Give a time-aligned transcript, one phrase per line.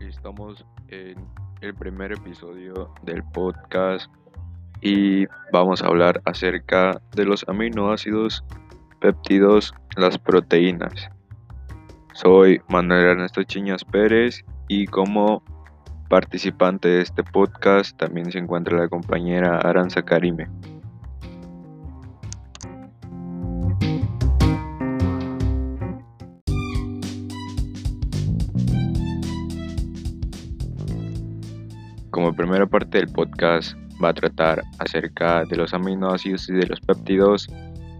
[0.00, 1.16] Estamos en
[1.62, 4.10] el primer episodio del podcast
[4.82, 8.44] y vamos a hablar acerca de los aminoácidos,
[9.00, 11.08] péptidos, las proteínas.
[12.12, 15.42] Soy Manuel Ernesto Chiñas Pérez y como
[16.10, 20.48] participante de este podcast también se encuentra la compañera Aranza Karime.
[32.18, 36.80] Como primera parte del podcast va a tratar acerca de los aminoácidos y de los
[36.80, 37.46] péptidos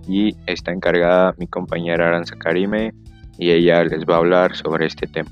[0.08, 2.92] y está encargada mi compañera Aranza Karime
[3.38, 5.30] y ella les va a hablar sobre este tema.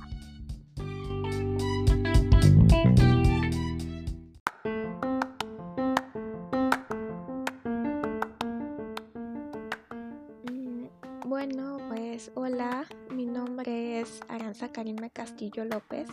[11.27, 16.07] Bueno, pues hola, mi nombre es Aranza Karime Castillo López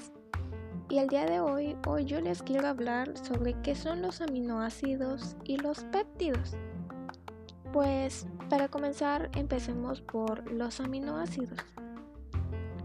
[0.94, 5.36] y el día de hoy, hoy yo les quiero hablar sobre qué son los aminoácidos
[5.44, 6.56] y los péptidos.
[7.72, 11.58] Pues para comenzar empecemos por los aminoácidos.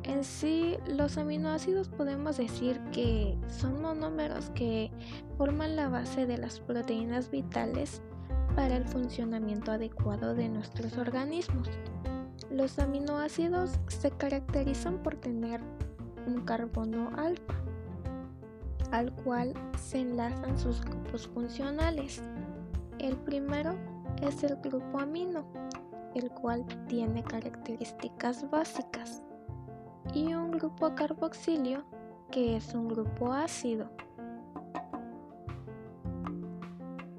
[0.05, 4.91] En sí, los aminoácidos podemos decir que son monómeros que
[5.37, 8.01] forman la base de las proteínas vitales
[8.57, 11.69] para el funcionamiento adecuado de nuestros organismos.
[12.51, 15.61] Los aminoácidos se caracterizan por tener
[16.27, 17.55] un carbono alfa,
[18.91, 22.23] al cual se enlazan sus grupos funcionales.
[22.99, 23.75] El primero
[24.23, 25.45] es el grupo amino,
[26.15, 29.23] el cual tiene características básicas,
[30.15, 31.85] y un grupo carboxilio,
[32.31, 33.91] que es un grupo ácido.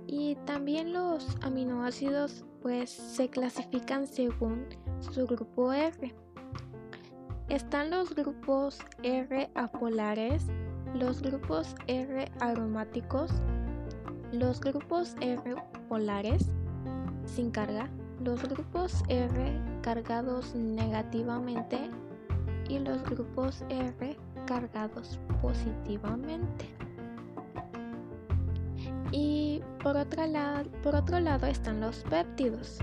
[0.07, 4.65] Y también los aminoácidos pues se clasifican según
[4.99, 6.13] su grupo R.
[7.47, 10.45] Están los grupos R apolares,
[10.93, 13.31] los grupos R aromáticos,
[14.31, 15.55] los grupos R
[15.87, 16.45] polares
[17.25, 17.87] sin carga,
[18.23, 21.89] los grupos R cargados negativamente
[22.67, 26.65] y los grupos R cargados positivamente.
[29.11, 32.79] Y por, otra la- por otro lado están los péptidos.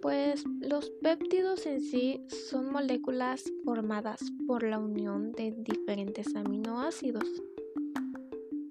[0.00, 7.24] Pues los péptidos en sí son moléculas formadas por la unión de diferentes aminoácidos.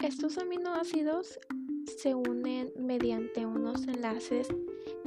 [0.04, 1.40] Estos aminoácidos
[1.98, 4.48] se unen mediante unos enlaces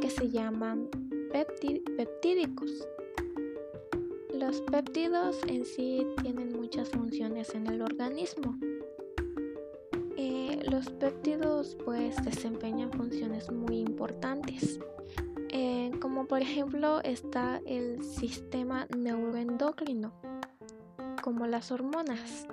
[0.01, 0.89] que se llaman
[1.33, 2.87] peptídicos.
[4.33, 8.57] Los péptidos en sí tienen muchas funciones en el organismo.
[10.17, 14.79] Eh, los péptidos pues desempeñan funciones muy importantes.
[15.55, 20.15] Eh, como por ejemplo está el sistema neuroendocrino,
[21.23, 22.47] como las hormonas,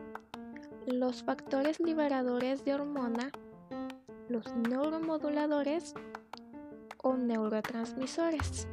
[0.86, 3.32] los factores liberadores de hormona,
[4.28, 5.94] los neuromoduladores
[7.02, 8.68] o neurotransmisores.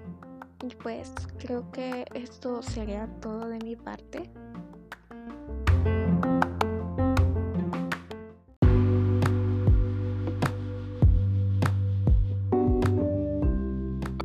[0.65, 4.29] Y pues creo que esto sería todo de mi parte.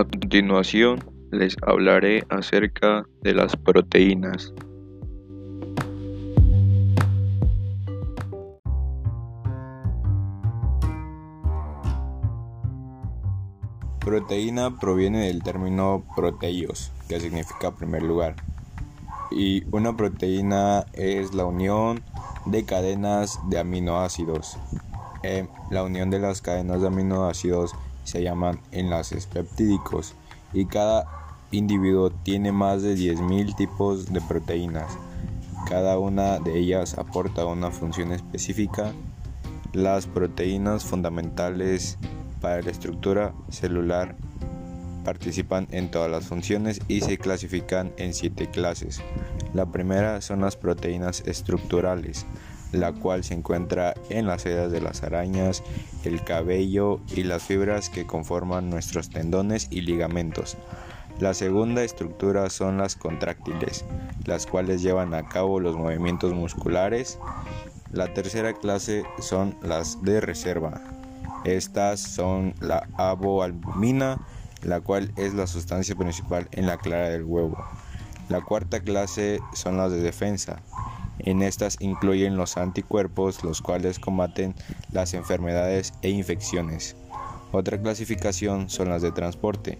[0.01, 4.51] A continuación les hablaré acerca de las proteínas.
[13.99, 18.37] Proteína proviene del término proteios, que significa primer lugar.
[19.29, 22.01] Y una proteína es la unión
[22.47, 24.57] de cadenas de aminoácidos.
[25.21, 30.15] Eh, la unión de las cadenas de aminoácidos se llaman enlaces peptídicos
[30.53, 31.05] y cada
[31.51, 34.97] individuo tiene más de 10.000 tipos de proteínas.
[35.67, 38.93] Cada una de ellas aporta una función específica.
[39.73, 41.97] Las proteínas fundamentales
[42.41, 44.15] para la estructura celular
[45.03, 49.01] participan en todas las funciones y se clasifican en siete clases.
[49.53, 52.25] La primera son las proteínas estructurales,
[52.71, 55.63] la cual se encuentra en las sedas de las arañas,
[56.03, 60.57] el cabello y las fibras que conforman nuestros tendones y ligamentos.
[61.19, 63.85] La segunda estructura son las contráctiles,
[64.25, 67.19] las cuales llevan a cabo los movimientos musculares.
[67.91, 70.81] La tercera clase son las de reserva.
[71.43, 74.19] Estas son la avoalbumina,
[74.63, 77.57] la cual es la sustancia principal en la clara del huevo.
[78.29, 80.61] La cuarta clase son las de defensa.
[81.19, 84.55] En estas incluyen los anticuerpos, los cuales combaten
[84.91, 86.95] las enfermedades e infecciones.
[87.51, 89.77] Otra clasificación son las de transporte,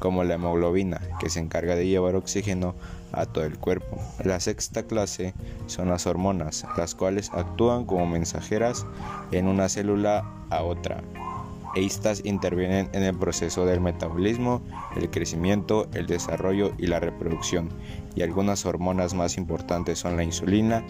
[0.00, 2.74] como la hemoglobina, que se encarga de llevar oxígeno
[3.12, 3.98] a todo el cuerpo.
[4.24, 5.32] La sexta clase
[5.66, 8.84] son las hormonas, las cuales actúan como mensajeras
[9.30, 11.02] en una célula a otra.
[11.74, 14.62] Estas intervienen en el proceso del metabolismo,
[14.94, 17.70] el crecimiento, el desarrollo y la reproducción.
[18.14, 20.84] Y algunas hormonas más importantes son la insulina,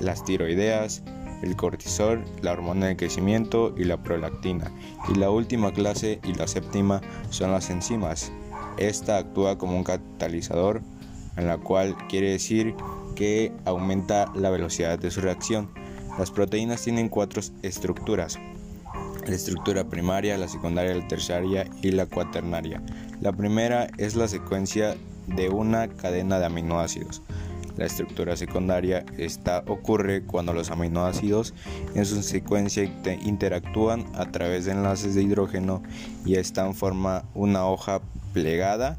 [0.00, 1.02] las tiroideas,
[1.42, 4.72] el cortisol, la hormona del crecimiento y la prolactina.
[5.12, 8.32] Y la última clase y la séptima son las enzimas.
[8.78, 10.80] Esta actúa como un catalizador,
[11.36, 12.74] en la cual quiere decir
[13.16, 15.70] que aumenta la velocidad de su reacción.
[16.18, 18.38] Las proteínas tienen cuatro estructuras.
[19.26, 22.82] La estructura primaria, la secundaria, la terciaria y la cuaternaria.
[23.20, 24.96] La primera es la secuencia
[25.28, 27.22] de una cadena de aminoácidos.
[27.76, 31.54] La estructura secundaria esta ocurre cuando los aminoácidos
[31.94, 32.82] en su secuencia
[33.22, 35.82] interactúan a través de enlaces de hidrógeno
[36.26, 38.02] y esta forma una hoja
[38.32, 38.98] plegada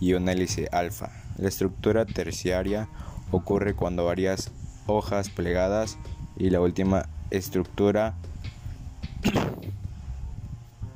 [0.00, 1.10] y una hélice alfa.
[1.38, 2.88] La estructura terciaria
[3.30, 4.50] ocurre cuando varias
[4.86, 5.96] hojas plegadas
[6.36, 8.16] y la última estructura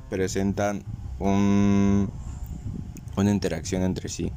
[0.09, 0.83] presentan
[1.19, 2.09] una
[3.17, 4.31] interacción entre sí.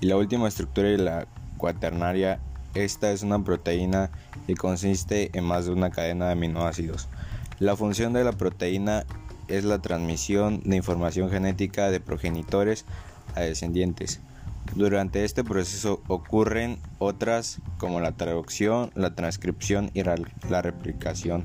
[0.00, 1.26] Y la última estructura y la
[1.56, 2.40] cuaternaria.
[2.74, 4.10] Esta es una proteína
[4.46, 7.08] que consiste en más de una cadena de aminoácidos.
[7.58, 9.04] La función de la proteína
[9.48, 12.84] es la transmisión de información genética de progenitores
[13.34, 14.20] a descendientes.
[14.74, 21.44] Durante este proceso ocurren otras como la traducción, la transcripción y la replicación.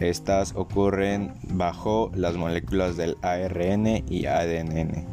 [0.00, 5.06] Estas ocurren bajo las moléculas del ARN y ADN.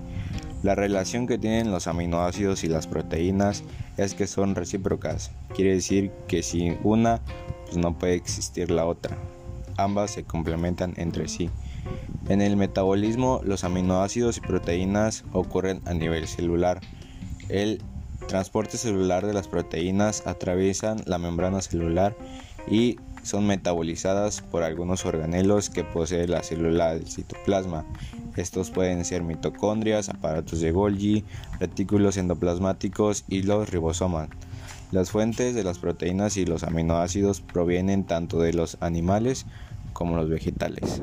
[0.64, 3.64] La relación que tienen los aminoácidos y las proteínas
[3.98, 5.32] es que son recíprocas.
[5.54, 7.22] Quiere decir que sin una,
[7.66, 9.18] pues no puede existir la otra.
[9.78, 11.50] Ambas se complementan entre sí.
[12.30, 16.80] En el metabolismo, los aminoácidos y proteínas ocurren a nivel celular.
[17.50, 17.82] El
[18.28, 22.16] transporte celular de las proteínas atraviesan la membrana celular
[22.70, 27.86] y son metabolizadas por algunos organelos que posee la célula del citoplasma.
[28.36, 31.26] Estos pueden ser mitocondrias, aparatos de Golgi,
[31.60, 34.30] retículos endoplasmáticos y los ribosomas.
[34.92, 39.46] Las fuentes de las proteínas y los aminoácidos provienen tanto de los animales
[39.94, 41.02] como los vegetales.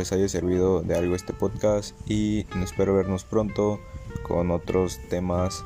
[0.00, 3.78] Les haya servido de algo este podcast y espero vernos pronto
[4.22, 5.62] con otros temas.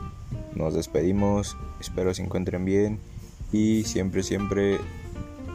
[0.57, 2.99] Nos despedimos, espero se encuentren bien
[3.53, 4.81] y siempre, siempre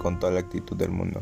[0.02, 1.20] con toda la actitud del mundo.